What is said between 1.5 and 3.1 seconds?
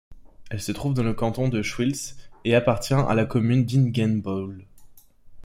Schwytz et appartient